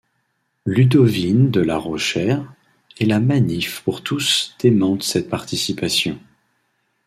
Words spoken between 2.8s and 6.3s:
et la Manif pour tous démentent cette participation.